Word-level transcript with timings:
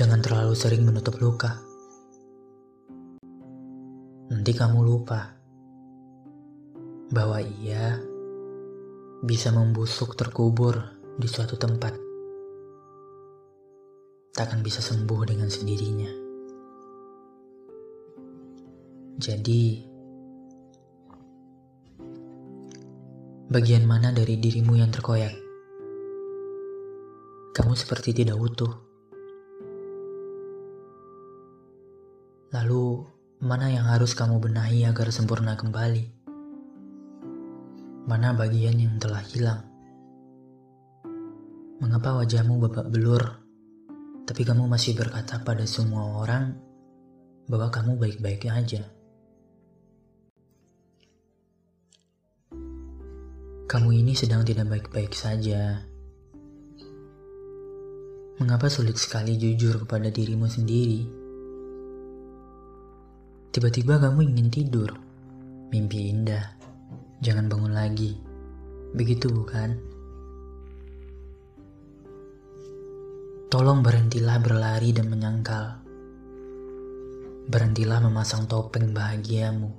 Jangan 0.00 0.24
terlalu 0.24 0.56
sering 0.56 0.88
menutup 0.88 1.20
luka. 1.20 1.60
Nanti 4.32 4.56
kamu 4.56 4.80
lupa 4.80 5.36
bahwa 7.12 7.36
ia 7.44 8.00
bisa 9.20 9.52
membusuk 9.52 10.16
terkubur 10.16 10.80
di 11.20 11.28
suatu 11.28 11.60
tempat. 11.60 12.00
Takkan 14.32 14.64
bisa 14.64 14.80
sembuh 14.80 15.20
dengan 15.28 15.52
sendirinya. 15.52 16.08
Jadi, 19.20 19.84
bagian 23.52 23.84
mana 23.84 24.16
dari 24.16 24.40
dirimu 24.40 24.80
yang 24.80 24.88
terkoyak? 24.88 25.36
Kamu 27.52 27.76
seperti 27.76 28.16
tidak 28.16 28.40
utuh. 28.40 28.89
Lalu, 32.50 33.06
mana 33.46 33.70
yang 33.70 33.86
harus 33.86 34.10
kamu 34.10 34.42
benahi 34.42 34.82
agar 34.82 35.14
sempurna 35.14 35.54
kembali? 35.54 36.10
Mana 38.10 38.34
bagian 38.34 38.74
yang 38.74 38.98
telah 38.98 39.22
hilang? 39.22 39.62
Mengapa 41.78 42.18
wajahmu 42.18 42.58
babak 42.58 42.90
belur, 42.90 43.22
tapi 44.26 44.42
kamu 44.42 44.66
masih 44.66 44.98
berkata 44.98 45.38
pada 45.46 45.62
semua 45.62 46.18
orang 46.18 46.58
bahwa 47.46 47.70
kamu 47.70 47.94
baik-baik 48.02 48.50
aja? 48.50 48.82
Kamu 53.70 53.94
ini 53.94 54.18
sedang 54.18 54.42
tidak 54.42 54.66
baik-baik 54.66 55.14
saja. 55.14 55.86
Mengapa 58.42 58.66
sulit 58.66 58.98
sekali 58.98 59.38
jujur 59.38 59.86
kepada 59.86 60.10
dirimu 60.10 60.50
sendiri? 60.50 61.19
Tiba-tiba 63.50 63.98
kamu 63.98 64.30
ingin 64.30 64.46
tidur, 64.46 64.94
mimpi 65.74 66.14
indah, 66.14 66.54
jangan 67.18 67.50
bangun 67.50 67.74
lagi. 67.74 68.14
Begitu 68.94 69.26
bukan? 69.26 69.74
Tolong 73.50 73.82
berhentilah 73.82 74.38
berlari 74.38 74.94
dan 74.94 75.10
menyangkal. 75.10 75.82
Berhentilah 77.50 77.98
memasang 77.98 78.46
topeng 78.46 78.94
bahagiamu. 78.94 79.74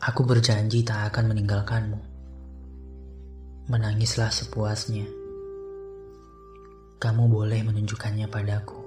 Aku 0.00 0.24
berjanji 0.24 0.80
tak 0.80 1.12
akan 1.12 1.36
meninggalkanmu. 1.36 2.00
Menangislah 3.68 4.32
sepuasnya. 4.32 5.04
Kamu 6.96 7.28
boleh 7.28 7.60
menunjukkannya 7.68 8.32
padaku. 8.32 8.79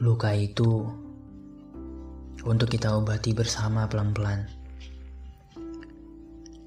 Luka 0.00 0.32
itu 0.32 0.88
untuk 2.48 2.72
kita 2.72 2.96
obati 2.96 3.36
bersama 3.36 3.84
pelan-pelan. 3.84 4.48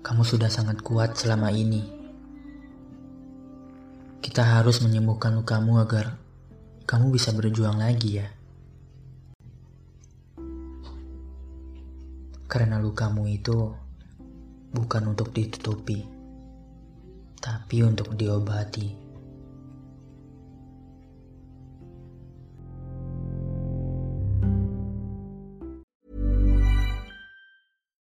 Kamu 0.06 0.22
sudah 0.22 0.54
sangat 0.54 0.86
kuat 0.86 1.18
selama 1.18 1.50
ini. 1.50 1.82
Kita 4.22 4.46
harus 4.46 4.86
menyembuhkan 4.86 5.34
lukamu 5.34 5.82
agar 5.82 6.22
kamu 6.86 7.10
bisa 7.18 7.34
berjuang 7.34 7.82
lagi 7.82 8.22
ya. 8.22 8.30
Karena 12.46 12.78
lukamu 12.78 13.26
itu 13.34 13.74
bukan 14.78 15.10
untuk 15.10 15.34
ditutupi, 15.34 16.06
tapi 17.42 17.82
untuk 17.82 18.14
diobati. 18.14 19.03